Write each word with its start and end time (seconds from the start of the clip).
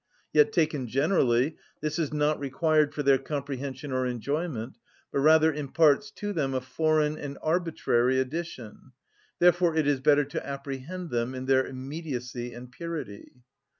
Yet, 0.33 0.51
taken 0.51 0.87
generally, 0.87 1.57
this 1.79 1.99
is 1.99 2.11
not 2.11 2.39
required 2.39 2.91
for 2.91 3.03
their 3.03 3.19
comprehension 3.19 3.91
or 3.91 4.07
enjoyment, 4.07 4.79
but 5.11 5.19
rather 5.19 5.53
imparts 5.53 6.09
to 6.13 6.33
them 6.33 6.55
a 6.55 6.59
foreign 6.59 7.19
and 7.19 7.37
arbitrary 7.43 8.19
addition: 8.19 8.93
therefore 9.37 9.75
it 9.75 9.85
is 9.85 9.99
better 9.99 10.23
to 10.25 10.43
apprehend 10.43 11.11
them 11.11 11.35
in 11.35 11.45
their 11.45 11.67
immediacy 11.67 12.51
and 12.51 12.71
purity. 12.71 13.43